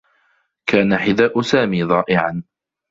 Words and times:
كان 0.65 0.97
حذاء 0.97 1.41
سامي 1.41 1.83
ضائعا. 1.83 2.43